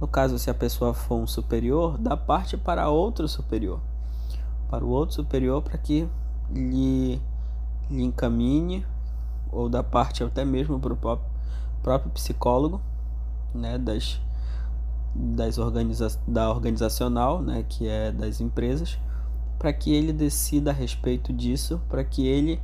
no 0.00 0.08
caso 0.08 0.38
se 0.38 0.48
a 0.48 0.54
pessoa 0.54 0.94
for 0.94 1.16
um 1.16 1.26
superior, 1.26 1.98
dar 1.98 2.16
parte 2.16 2.56
para 2.56 2.88
outro 2.88 3.28
superior, 3.28 3.78
para 4.70 4.82
o 4.82 4.88
outro 4.88 5.16
superior 5.16 5.60
para 5.60 5.76
que 5.76 6.08
lhe, 6.50 7.20
lhe 7.90 8.02
encaminhe, 8.02 8.86
ou 9.52 9.68
da 9.68 9.82
parte 9.82 10.24
até 10.24 10.46
mesmo 10.46 10.80
para 10.80 10.94
o 10.94 10.96
próprio, 10.96 11.30
próprio 11.82 12.10
psicólogo, 12.12 12.80
né, 13.54 13.76
das, 13.76 14.18
das 15.14 15.58
organiza 15.58 16.18
da 16.26 16.48
organizacional, 16.48 17.42
né, 17.42 17.66
que 17.68 17.86
é 17.86 18.10
das 18.10 18.40
empresas, 18.40 18.98
para 19.58 19.74
que 19.74 19.92
ele 19.92 20.14
decida 20.14 20.70
a 20.70 20.72
respeito 20.72 21.34
disso, 21.34 21.82
para 21.86 22.02
que 22.02 22.26
ele, 22.26 22.62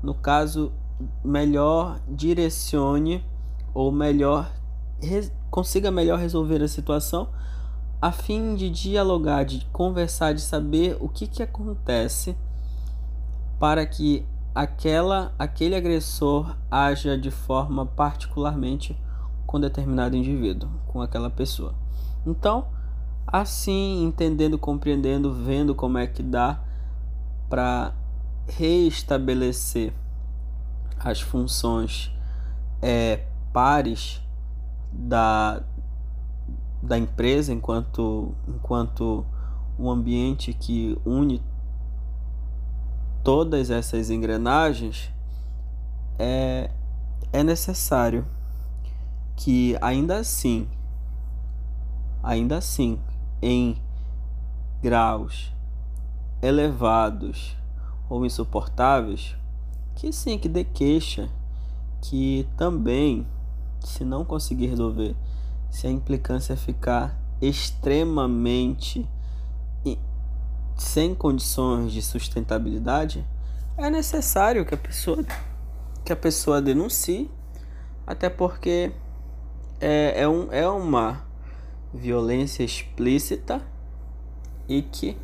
no 0.00 0.14
caso, 0.14 0.70
melhor 1.24 1.98
direcione 2.06 3.24
ou 3.74 3.90
melhor 3.90 4.50
consiga 5.50 5.90
melhor 5.90 6.18
resolver 6.18 6.62
a 6.62 6.68
situação 6.68 7.28
a 8.00 8.10
fim 8.10 8.56
de 8.56 8.68
dialogar, 8.68 9.44
de 9.44 9.64
conversar, 9.66 10.34
de 10.34 10.40
saber 10.40 10.96
o 11.00 11.08
que, 11.08 11.26
que 11.28 11.42
acontece 11.42 12.36
para 13.60 13.86
que 13.86 14.26
aquela 14.52 15.32
aquele 15.38 15.76
agressor 15.76 16.56
haja 16.68 17.16
de 17.16 17.30
forma 17.30 17.86
particularmente 17.86 18.98
com 19.46 19.60
determinado 19.60 20.16
indivíduo, 20.16 20.68
com 20.88 21.00
aquela 21.00 21.30
pessoa. 21.30 21.74
Então, 22.26 22.66
assim, 23.26 24.02
entendendo, 24.02 24.58
compreendendo, 24.58 25.32
vendo 25.32 25.74
como 25.74 25.96
é 25.98 26.06
que 26.06 26.22
dá 26.22 26.60
para 27.48 27.94
reestabelecer 28.48 29.92
as 30.98 31.20
funções 31.20 32.10
é, 32.80 33.26
pares 33.52 34.20
da, 34.92 35.62
da 36.82 36.98
empresa 36.98 37.52
enquanto, 37.52 38.34
enquanto 38.48 39.24
um 39.78 39.90
ambiente 39.90 40.52
que 40.52 40.98
une 41.04 41.42
todas 43.22 43.70
essas 43.70 44.10
engrenagens, 44.10 45.10
é, 46.18 46.70
é 47.32 47.42
necessário 47.42 48.26
que 49.36 49.76
ainda 49.80 50.18
assim, 50.18 50.68
ainda 52.22 52.58
assim, 52.58 52.98
em 53.40 53.76
graus 54.82 55.52
elevados 56.42 57.56
ou 58.08 58.26
insuportáveis, 58.26 59.36
que 59.94 60.12
sim, 60.12 60.36
que 60.36 60.48
dê 60.48 60.64
queixa, 60.64 61.30
que 62.00 62.48
também, 62.56 63.26
se 63.86 64.04
não 64.04 64.24
conseguir 64.24 64.66
resolver, 64.66 65.14
se 65.70 65.86
a 65.86 65.90
implicância 65.90 66.56
ficar 66.56 67.18
extremamente 67.40 69.08
sem 70.76 71.14
condições 71.14 71.92
de 71.92 72.02
sustentabilidade, 72.02 73.24
é 73.76 73.88
necessário 73.88 74.64
que 74.64 74.74
a 74.74 74.78
pessoa 74.78 75.24
que 76.04 76.12
a 76.12 76.16
pessoa 76.16 76.60
denuncie, 76.60 77.30
até 78.04 78.28
porque 78.28 78.92
é, 79.80 80.22
é, 80.22 80.28
um, 80.28 80.52
é 80.52 80.68
uma 80.68 81.24
violência 81.94 82.64
explícita 82.64 83.62
e 84.68 84.82
que 84.82 85.16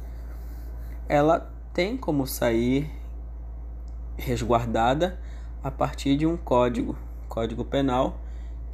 ela 1.09 1.53
tem 1.73 1.97
como 1.97 2.29
sair 2.29 2.89
resguardada 4.17 5.19
a 5.65 5.71
partir 5.71 6.17
de 6.17 6.27
um 6.27 6.37
código, 6.37 6.97
código 7.29 7.65
penal, 7.65 8.21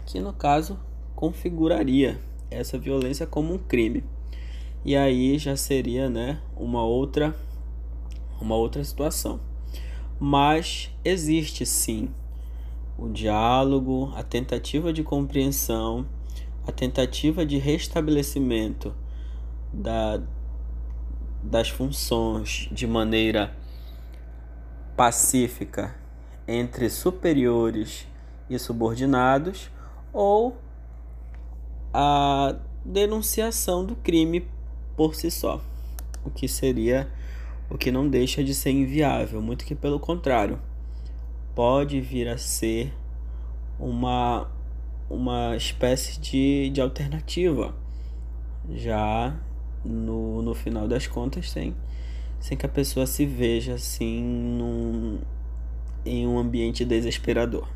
que 0.06 0.20
no 0.20 0.32
caso 0.32 0.78
configuraria 1.14 2.20
essa 2.50 2.78
violência 2.78 3.26
como 3.26 3.54
um 3.54 3.58
crime. 3.58 4.04
E 4.84 4.96
aí 4.96 5.38
já 5.38 5.56
seria, 5.56 6.11
né, 6.11 6.40
uma 6.56 6.82
outra 6.82 7.34
uma 8.40 8.54
outra 8.54 8.84
situação. 8.84 9.40
Mas 10.20 10.90
existe 11.04 11.64
sim 11.64 12.08
o 12.96 13.08
diálogo, 13.08 14.12
a 14.14 14.23
tentativa 14.23 14.92
de 14.92 15.02
compreensão, 15.02 16.06
a 16.66 16.73
tentativa 16.73 17.44
de 17.44 17.58
restabelecimento 17.58 18.94
da, 19.73 20.20
das 21.42 21.68
funções 21.68 22.68
de 22.70 22.87
maneira 22.87 23.56
pacífica 24.96 25.94
entre 26.46 26.88
superiores 26.88 28.06
e 28.49 28.58
subordinados 28.58 29.70
ou 30.14 30.56
a 31.92 32.56
denunciação 32.85 33.85
do 33.85 33.96
crime 33.96 34.46
por 34.96 35.14
si 35.14 35.31
só, 35.31 35.61
o 36.24 36.31
que 36.31 36.48
seria 36.48 37.11
o 37.68 37.77
que 37.77 37.90
não 37.90 38.09
deixa 38.09 38.44
de 38.44 38.55
ser 38.55 38.70
inviável, 38.70 39.42
muito 39.42 39.64
que 39.64 39.74
pelo 39.74 39.98
contrário, 39.98 40.59
pode 41.55 42.00
vir 42.00 42.29
a 42.29 42.38
ser 42.38 42.94
uma 43.79 44.48
uma 45.11 45.55
espécie 45.55 46.18
de, 46.18 46.70
de 46.70 46.81
alternativa 46.81 47.74
já 48.70 49.38
no, 49.85 50.40
no 50.40 50.55
final 50.55 50.88
das 50.88 51.07
contas 51.07 51.50
sem, 51.50 51.74
sem 52.40 52.57
que 52.57 52.64
a 52.64 52.68
pessoa 52.68 53.07
se 53.07 53.27
veja 53.27 53.74
assim 53.74 54.22
num, 54.22 55.18
em 56.05 56.27
um 56.27 56.38
ambiente 56.38 56.85
desesperador. 56.85 57.68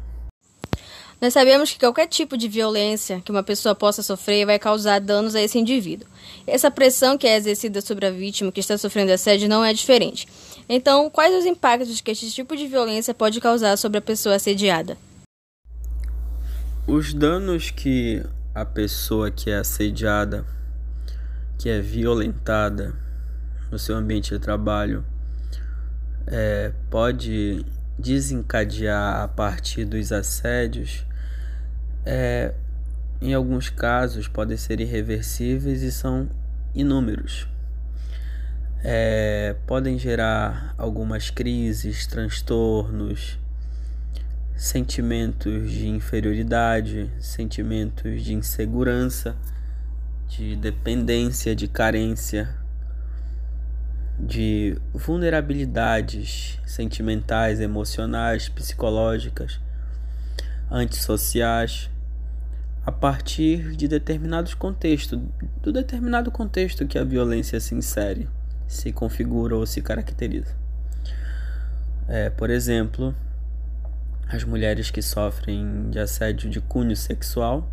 Nós 1.20 1.32
sabemos 1.32 1.72
que 1.72 1.80
qualquer 1.80 2.06
tipo 2.06 2.36
de 2.36 2.46
violência 2.46 3.20
que 3.20 3.32
uma 3.32 3.42
pessoa 3.42 3.74
possa 3.74 4.04
sofrer 4.04 4.46
vai 4.46 4.56
causar 4.56 5.00
danos 5.00 5.34
a 5.34 5.42
esse 5.42 5.58
indivíduo. 5.58 6.06
Essa 6.46 6.70
pressão 6.70 7.18
que 7.18 7.26
é 7.26 7.36
exercida 7.36 7.80
sobre 7.80 8.06
a 8.06 8.10
vítima 8.10 8.52
que 8.52 8.60
está 8.60 8.78
sofrendo 8.78 9.10
assédio 9.10 9.48
não 9.48 9.64
é 9.64 9.72
diferente. 9.72 10.28
Então, 10.68 11.10
quais 11.10 11.34
os 11.34 11.44
impactos 11.44 12.00
que 12.00 12.12
esse 12.12 12.30
tipo 12.30 12.56
de 12.56 12.68
violência 12.68 13.12
pode 13.12 13.40
causar 13.40 13.76
sobre 13.76 13.98
a 13.98 14.02
pessoa 14.02 14.36
assediada? 14.36 14.96
Os 16.86 17.12
danos 17.12 17.70
que 17.70 18.22
a 18.54 18.64
pessoa 18.64 19.28
que 19.28 19.50
é 19.50 19.56
assediada, 19.56 20.46
que 21.58 21.68
é 21.68 21.80
violentada 21.80 22.94
no 23.72 23.78
seu 23.78 23.96
ambiente 23.96 24.30
de 24.30 24.38
trabalho, 24.38 25.04
é, 26.28 26.72
pode 26.88 27.66
desencadear 27.98 29.20
a 29.20 29.26
partir 29.26 29.84
dos 29.84 30.12
assédios 30.12 31.07
é, 32.10 32.54
em 33.20 33.34
alguns 33.34 33.68
casos, 33.68 34.26
podem 34.26 34.56
ser 34.56 34.80
irreversíveis 34.80 35.82
e 35.82 35.92
são 35.92 36.26
inúmeros. 36.74 37.46
É, 38.82 39.54
podem 39.66 39.98
gerar 39.98 40.74
algumas 40.78 41.28
crises, 41.28 42.06
transtornos, 42.06 43.38
sentimentos 44.56 45.70
de 45.70 45.86
inferioridade, 45.86 47.10
sentimentos 47.20 48.22
de 48.24 48.32
insegurança, 48.32 49.36
de 50.28 50.56
dependência, 50.56 51.54
de 51.54 51.68
carência, 51.68 52.56
de 54.18 54.80
vulnerabilidades 54.94 56.58
sentimentais, 56.64 57.60
emocionais, 57.60 58.48
psicológicas, 58.48 59.60
antissociais 60.70 61.90
a 62.88 62.90
partir 62.90 63.76
de 63.76 63.86
determinados 63.86 64.54
contextos, 64.54 65.20
do 65.60 65.70
determinado 65.70 66.30
contexto 66.30 66.86
que 66.86 66.96
a 66.96 67.04
violência 67.04 67.60
se 67.60 67.74
insere, 67.74 68.26
se 68.66 68.92
configura 68.92 69.54
ou 69.54 69.66
se 69.66 69.82
caracteriza. 69.82 70.56
É, 72.08 72.30
por 72.30 72.48
exemplo, 72.48 73.14
as 74.26 74.42
mulheres 74.42 74.90
que 74.90 75.02
sofrem 75.02 75.90
de 75.90 75.98
assédio 75.98 76.48
de 76.48 76.62
cunho 76.62 76.96
sexual 76.96 77.70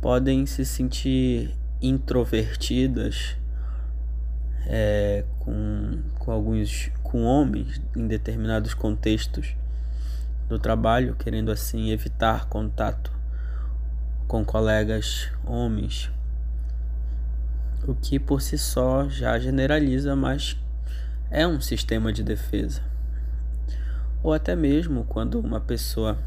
podem 0.00 0.46
se 0.46 0.64
sentir 0.64 1.54
introvertidas 1.82 3.36
é, 4.66 5.26
com, 5.38 6.00
com 6.18 6.32
alguns 6.32 6.90
com 7.02 7.24
homens 7.24 7.78
em 7.94 8.06
determinados 8.06 8.72
contextos 8.72 9.54
do 10.48 10.58
trabalho, 10.58 11.14
querendo 11.14 11.52
assim 11.52 11.90
evitar 11.90 12.46
contato 12.46 13.12
com 14.26 14.44
colegas 14.44 15.30
homens, 15.46 16.10
o 17.86 17.94
que 17.94 18.18
por 18.18 18.40
si 18.40 18.56
só 18.56 19.08
já 19.08 19.38
generaliza, 19.38 20.16
mas 20.16 20.58
é 21.30 21.46
um 21.46 21.60
sistema 21.60 22.12
de 22.12 22.22
defesa. 22.22 22.82
Ou 24.22 24.32
até 24.32 24.56
mesmo 24.56 25.04
quando 25.04 25.38
uma 25.38 25.60
pessoa 25.60 26.18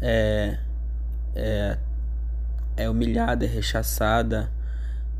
é, 0.00 0.58
é, 1.34 1.78
é 2.76 2.90
humilhada, 2.90 3.44
é 3.44 3.48
rechaçada 3.48 4.50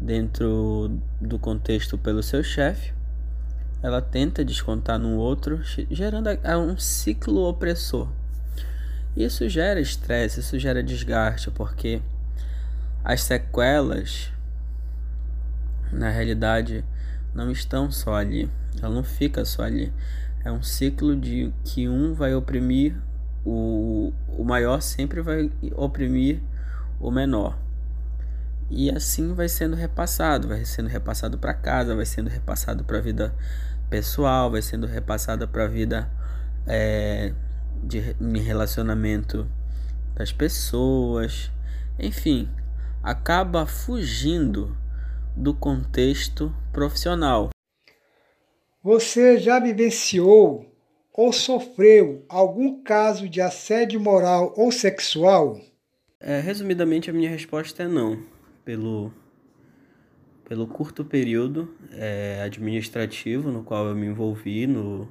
dentro 0.00 0.98
do 1.20 1.38
contexto 1.38 1.96
pelo 1.96 2.22
seu 2.22 2.42
chefe, 2.42 2.92
ela 3.82 4.02
tenta 4.02 4.44
descontar 4.44 4.98
no 4.98 5.16
outro, 5.16 5.60
gerando 5.90 6.28
um 6.58 6.76
ciclo 6.76 7.48
opressor. 7.48 8.08
Isso 9.16 9.48
gera 9.48 9.80
estresse, 9.80 10.40
isso 10.40 10.58
gera 10.58 10.82
desgaste, 10.82 11.50
porque 11.50 12.00
as 13.04 13.22
sequelas, 13.22 14.32
na 15.92 16.10
realidade, 16.10 16.84
não 17.34 17.50
estão 17.50 17.90
só 17.90 18.14
ali. 18.14 18.50
Ela 18.80 18.94
não 18.94 19.02
fica 19.02 19.44
só 19.44 19.62
ali. 19.62 19.92
É 20.44 20.52
um 20.52 20.62
ciclo 20.62 21.16
de 21.16 21.52
que 21.64 21.88
um 21.88 22.14
vai 22.14 22.34
oprimir 22.34 22.94
o, 23.44 24.12
o 24.28 24.44
maior, 24.44 24.80
sempre 24.80 25.20
vai 25.20 25.50
oprimir 25.74 26.40
o 27.00 27.10
menor. 27.10 27.58
E 28.70 28.90
assim 28.90 29.32
vai 29.32 29.48
sendo 29.48 29.74
repassado, 29.74 30.48
vai 30.48 30.64
sendo 30.64 30.88
repassado 30.88 31.38
para 31.38 31.54
casa, 31.54 31.96
vai 31.96 32.04
sendo 32.04 32.28
repassado 32.28 32.84
para 32.84 32.98
a 32.98 33.00
vida 33.00 33.34
pessoal, 33.88 34.50
vai 34.50 34.60
sendo 34.60 34.86
repassada 34.86 35.46
para 35.46 35.64
a 35.64 35.68
vida 35.68 36.08
é, 36.66 37.32
de 37.82 38.00
relacionamento 38.40 39.48
das 40.14 40.32
pessoas, 40.32 41.50
enfim, 41.98 42.48
acaba 43.02 43.66
fugindo 43.66 44.76
do 45.36 45.54
contexto 45.54 46.54
profissional. 46.72 47.50
Você 48.82 49.38
já 49.38 49.60
vivenciou 49.60 50.66
ou 51.12 51.32
sofreu 51.32 52.24
algum 52.28 52.82
caso 52.82 53.28
de 53.28 53.40
assédio 53.40 54.00
moral 54.00 54.52
ou 54.56 54.70
sexual? 54.70 55.60
É, 56.20 56.40
resumidamente, 56.40 57.10
a 57.10 57.12
minha 57.12 57.30
resposta 57.30 57.84
é 57.84 57.88
não. 57.88 58.22
Pelo, 58.64 59.12
pelo 60.44 60.66
curto 60.66 61.04
período 61.04 61.74
é, 61.92 62.40
administrativo 62.44 63.50
no 63.50 63.62
qual 63.62 63.86
eu 63.86 63.94
me 63.94 64.06
envolvi 64.06 64.66
no, 64.66 65.08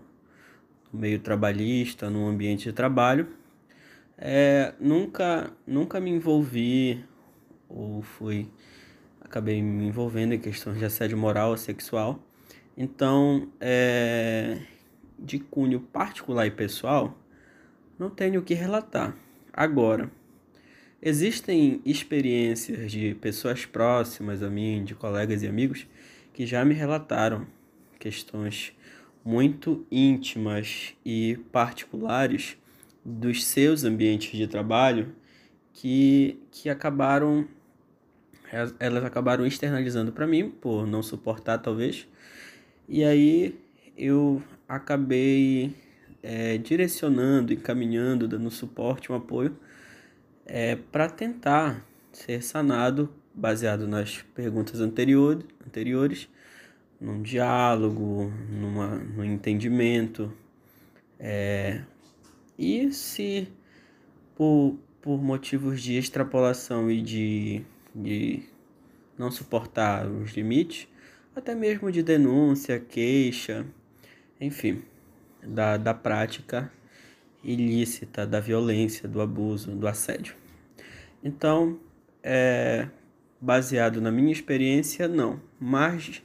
no 0.92 1.00
meio 1.00 1.20
trabalhista, 1.20 2.10
no 2.10 2.28
ambiente 2.28 2.66
de 2.66 2.74
trabalho, 2.74 3.28
é, 4.18 4.74
nunca, 4.80 5.52
nunca 5.66 6.00
me 6.00 6.10
envolvi 6.10 7.04
ou 7.70 8.02
fui 8.02 8.50
acabei 9.28 9.62
me 9.62 9.88
envolvendo 9.88 10.34
em 10.34 10.40
questões 10.40 10.80
de 10.80 10.86
assédio 10.86 11.18
moral 11.18 11.52
ou 11.52 11.58
sexual. 11.58 12.20
Então, 12.76 13.50
é, 13.60 14.60
de 15.20 15.40
cunho 15.40 15.80
particular 15.80 16.48
e 16.48 16.52
pessoal, 16.52 17.18
não 18.00 18.10
tenho 18.10 18.40
o 18.40 18.44
que 18.44 18.54
relatar. 18.54 19.16
Agora, 19.52 20.10
existem 21.02 21.82
experiências 21.86 22.92
de 22.92 23.16
pessoas 23.16 23.66
próximas 23.66 24.42
a 24.42 24.50
mim, 24.50 24.84
de 24.84 24.96
colegas 24.96 25.44
e 25.44 25.48
amigos, 25.48 25.88
que 26.34 26.46
já 26.46 26.64
me 26.64 26.74
relataram 26.74 27.46
questões 28.00 28.74
muito 29.28 29.86
íntimas 29.92 30.96
e 31.04 31.38
particulares 31.52 32.56
dos 33.04 33.44
seus 33.44 33.84
ambientes 33.84 34.32
de 34.32 34.48
trabalho 34.48 35.14
que, 35.74 36.40
que 36.50 36.70
acabaram 36.70 37.46
elas 38.80 39.04
acabaram 39.04 39.46
externalizando 39.46 40.14
para 40.14 40.26
mim 40.26 40.50
por 40.50 40.88
não 40.88 41.04
suportar 41.04 41.58
talvez. 41.58 42.08
E 42.88 43.04
aí 43.04 43.60
eu 43.98 44.42
acabei 44.66 45.76
é, 46.24 46.58
direcionando, 46.58 47.52
encaminhando, 47.52 48.30
dando 48.30 48.50
suporte, 48.50 49.12
um 49.12 49.16
apoio 49.16 49.58
é, 50.46 50.78
para 50.78 51.10
tentar 51.10 51.86
ser 52.14 52.42
sanado 52.42 53.14
baseado 53.36 53.90
nas 53.90 54.22
perguntas 54.34 54.80
anterior, 54.80 55.44
anteriores, 55.66 56.30
num 57.00 57.22
diálogo, 57.22 58.32
numa, 58.50 58.96
num 58.96 59.24
entendimento. 59.24 60.32
É, 61.20 61.82
e 62.58 62.92
se 62.92 63.48
por, 64.36 64.78
por 65.02 65.22
motivos 65.22 65.82
de 65.82 65.98
extrapolação 65.98 66.90
e 66.90 67.02
de, 67.02 67.62
de 67.94 68.44
não 69.18 69.32
suportar 69.32 70.08
os 70.08 70.32
limites, 70.32 70.88
até 71.36 71.54
mesmo 71.54 71.92
de 71.92 72.02
denúncia, 72.02 72.80
queixa, 72.80 73.66
enfim, 74.40 74.84
da, 75.44 75.78
da 75.78 75.94
prática 75.94 76.72
ilícita, 77.44 78.26
da 78.26 78.40
violência, 78.40 79.08
do 79.08 79.22
abuso, 79.22 79.76
do 79.76 79.88
assédio. 79.88 80.36
Então, 81.24 81.80
é, 82.24 82.88
baseado 83.40 84.02
na 84.02 84.12
minha 84.12 84.32
experiência, 84.32 85.08
não, 85.08 85.40
mas 85.60 86.22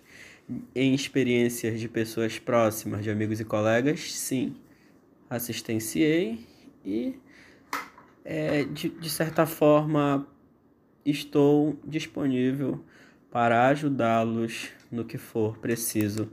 em 0.75 0.95
experiências 0.95 1.81
de 1.81 1.89
pessoas 1.89 2.39
próximas, 2.39 3.03
de 3.03 3.11
amigos 3.11 3.41
e 3.41 3.45
colegas, 3.45 4.13
sim, 4.13 4.57
assistenciei 5.29 6.47
e, 6.85 7.15
é, 8.25 8.65
de, 8.65 8.89
de 8.89 9.11
certa 9.11 9.47
forma, 9.47 10.27
estou 11.05 11.79
disponível 11.85 12.85
para 13.31 13.69
ajudá-los 13.69 14.69
no 14.91 15.05
que 15.05 15.19
for 15.19 15.59
preciso 15.59 16.31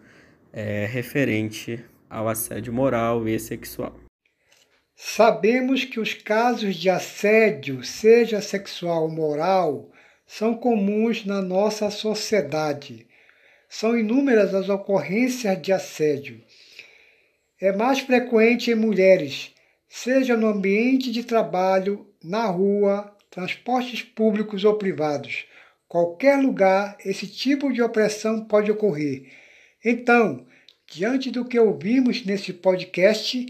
é, 0.51 0.85
referente 0.85 1.83
ao 2.09 2.27
assédio 2.27 2.73
moral 2.73 3.27
e 3.27 3.39
sexual. 3.39 3.99
Sabemos 4.95 5.85
que 5.85 5.99
os 5.99 6.13
casos 6.13 6.75
de 6.75 6.89
assédio, 6.89 7.83
seja 7.85 8.41
sexual 8.41 9.03
ou 9.03 9.09
moral, 9.09 9.91
são 10.27 10.53
comuns 10.53 11.25
na 11.25 11.41
nossa 11.41 11.89
sociedade. 11.89 13.07
São 13.69 13.95
inúmeras 13.95 14.55
as 14.55 14.67
ocorrências 14.67 15.61
de 15.61 15.71
assédio. 15.71 16.41
É 17.61 17.71
mais 17.71 17.99
frequente 17.99 18.71
em 18.71 18.75
mulheres, 18.75 19.53
seja 19.87 20.35
no 20.35 20.47
ambiente 20.47 21.11
de 21.11 21.23
trabalho, 21.23 22.07
na 22.23 22.47
rua, 22.47 23.15
transportes 23.29 24.01
públicos 24.01 24.65
ou 24.65 24.73
privados. 24.75 25.45
Qualquer 25.87 26.37
lugar, 26.37 26.97
esse 27.05 27.27
tipo 27.27 27.71
de 27.71 27.81
opressão 27.81 28.43
pode 28.43 28.71
ocorrer. 28.71 29.31
Então, 29.85 30.45
diante 30.87 31.29
do 31.29 31.45
que 31.45 31.59
ouvimos 31.59 32.25
nesse 32.25 32.51
podcast 32.51 33.45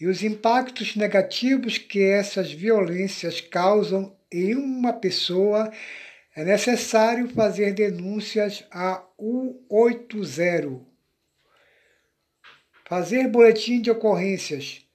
e 0.00 0.06
os 0.06 0.22
impactos 0.24 0.96
negativos 0.96 1.78
que 1.78 2.02
essas 2.02 2.50
violências 2.50 3.40
causam 3.40 4.16
em 4.32 4.54
uma 4.54 4.92
pessoa, 4.92 5.70
é 6.40 6.44
necessário 6.44 7.28
fazer 7.28 7.74
denúncias 7.74 8.64
a 8.70 9.04
180. 9.18 10.80
Fazer 12.88 13.28
boletim 13.28 13.82
de 13.82 13.90
ocorrências 13.90 14.86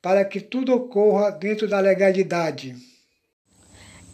para 0.00 0.24
que 0.24 0.40
tudo 0.40 0.74
ocorra 0.74 1.30
dentro 1.30 1.68
da 1.68 1.80
legalidade. 1.80 2.74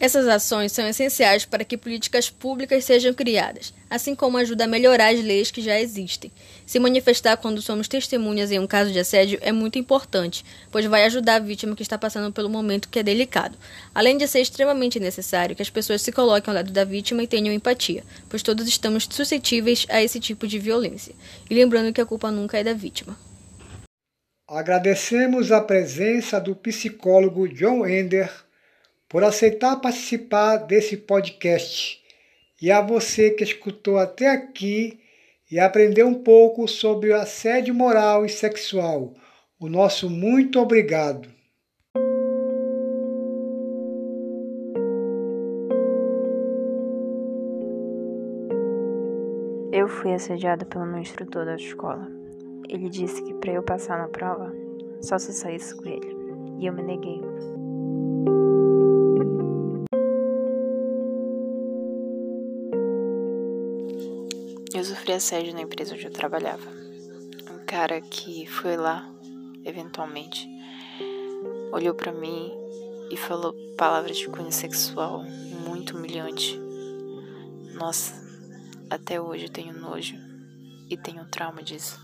Essas 0.03 0.27
ações 0.27 0.73
são 0.73 0.85
essenciais 0.89 1.45
para 1.45 1.65
que 1.65 1.77
políticas 1.77 2.29
públicas 2.29 2.85
sejam 2.85 3.15
criadas, 3.15 3.73
assim 3.89 4.17
como 4.17 4.37
ajuda 4.37 4.65
a 4.65 4.67
melhorar 4.67 5.15
as 5.15 5.23
leis 5.23 5.53
que 5.53 5.63
já 5.63 5.81
existem. 5.81 6.29
Se 6.67 6.81
manifestar 6.81 7.37
quando 7.37 7.63
somos 7.63 7.87
testemunhas 7.87 8.51
em 8.51 8.59
um 8.59 8.67
caso 8.67 8.91
de 8.91 8.99
assédio 8.99 9.39
é 9.41 9.53
muito 9.53 9.79
importante, 9.79 10.45
pois 10.73 10.87
vai 10.87 11.05
ajudar 11.05 11.37
a 11.37 11.39
vítima 11.39 11.77
que 11.77 11.85
está 11.85 11.97
passando 11.97 12.33
pelo 12.33 12.51
momento 12.51 12.89
que 12.89 12.99
é 12.99 13.03
delicado. 13.05 13.57
Além 13.95 14.19
de 14.19 14.27
ser 14.27 14.41
extremamente 14.41 14.99
necessário 14.99 15.55
que 15.55 15.63
as 15.63 15.71
pessoas 15.71 16.03
se 16.03 16.11
coloquem 16.11 16.51
ao 16.51 16.57
lado 16.57 16.73
da 16.73 16.83
vítima 16.83 17.23
e 17.23 17.29
tenham 17.29 17.55
empatia, 17.55 18.03
pois 18.29 18.43
todos 18.43 18.67
estamos 18.67 19.07
suscetíveis 19.09 19.87
a 19.89 20.03
esse 20.03 20.19
tipo 20.19 20.49
de 20.49 20.59
violência. 20.59 21.15
E 21.49 21.55
lembrando 21.55 21.93
que 21.93 22.01
a 22.01 22.07
culpa 22.07 22.29
nunca 22.29 22.59
é 22.59 22.65
da 22.65 22.75
vítima. 22.75 23.17
Agradecemos 24.51 25.53
a 25.53 25.61
presença 25.61 26.41
do 26.41 26.57
psicólogo 26.57 27.47
John 27.47 27.87
Ender 27.87 28.29
por 29.13 29.23
aceitar 29.23 29.77
participar 29.77 30.57
desse 30.57 30.97
podcast 30.97 32.03
e 32.63 32.71
a 32.71 32.81
você 32.81 33.31
que 33.31 33.45
escutou 33.45 33.99
até 33.99 34.29
aqui 34.29 34.99
e 35.51 35.61
aprendeu 35.61 36.09
um 36.09 36.15
pouco 36.15 36.67
sobre 36.67 37.11
o 37.11 37.17
assédio 37.17 37.75
moral 37.75 38.25
e 38.25 38.31
sexual. 38.31 39.13
O 39.61 39.69
nosso 39.69 40.09
muito 40.09 40.59
obrigado. 40.59 41.29
Eu 49.71 49.89
fui 49.89 50.15
assediada 50.15 50.65
pelo 50.65 50.87
meu 50.87 51.01
instrutor 51.01 51.45
da 51.45 51.57
escola. 51.57 52.09
Ele 52.67 52.89
disse 52.89 53.23
que 53.23 53.35
para 53.35 53.53
eu 53.53 53.63
passar 53.63 53.99
na 53.99 54.09
prova, 54.09 54.51
só 55.03 55.19
se 55.19 55.35
saísse 55.35 55.77
com 55.77 55.87
ele. 55.87 56.17
E 56.61 56.67
eu 56.67 56.73
me 56.73 56.83
neguei. 56.83 57.21
Eu 64.83 64.87
sofri 64.87 65.13
assédio 65.13 65.55
na 65.55 65.61
empresa 65.61 65.95
onde 65.95 66.07
eu 66.07 66.11
trabalhava. 66.11 66.69
Um 67.49 67.65
cara 67.65 68.01
que 68.01 68.45
foi 68.47 68.77
lá, 68.77 69.09
eventualmente, 69.65 70.49
olhou 71.71 71.95
para 71.95 72.11
mim 72.11 72.53
e 73.09 73.17
falou 73.17 73.55
palavras 73.79 74.19
de 74.19 74.27
cunho 74.27 74.51
sexual 74.51 75.23
muito 75.65 75.97
humilhante. 75.97 76.59
Nossa, 77.75 78.13
até 78.91 79.21
hoje 79.21 79.45
eu 79.45 79.51
tenho 79.51 79.73
nojo 79.73 80.17
e 80.91 80.97
tenho 80.97 81.25
trauma 81.27 81.63
disso. 81.63 82.01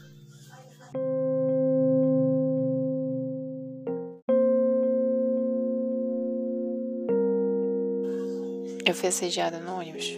Eu 8.87 8.95
fui 8.95 9.09
assediada 9.09 9.59
no 9.59 9.81
ônibus. 9.81 10.17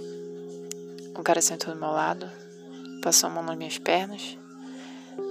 O 1.18 1.22
cara 1.22 1.40
sentou 1.40 1.72
do 1.74 1.80
meu 1.80 1.90
lado, 1.90 2.30
passou 3.00 3.28
a 3.28 3.32
mão 3.32 3.42
nas 3.42 3.56
minhas 3.56 3.78
pernas. 3.78 4.38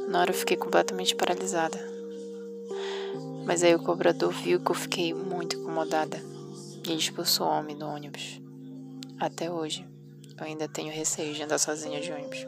Na 0.09 0.21
hora 0.21 0.31
eu 0.31 0.35
fiquei 0.35 0.57
completamente 0.57 1.15
paralisada. 1.15 1.77
Mas 3.45 3.63
aí 3.63 3.73
o 3.73 3.83
cobrador 3.83 4.31
viu 4.31 4.59
que 4.59 4.71
eu 4.71 4.75
fiquei 4.75 5.13
muito 5.13 5.55
incomodada 5.55 6.21
e 6.87 6.95
expulsou 6.95 7.47
o 7.47 7.51
homem 7.51 7.77
do 7.77 7.85
ônibus. 7.85 8.41
Até 9.19 9.51
hoje, 9.51 9.87
eu 10.39 10.45
ainda 10.45 10.67
tenho 10.67 10.93
receio 10.93 11.33
de 11.33 11.43
andar 11.43 11.57
sozinha 11.57 11.99
de 11.99 12.11
ônibus. 12.11 12.45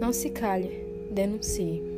Não 0.00 0.12
se 0.12 0.30
cale, 0.30 1.08
denuncie. 1.10 1.95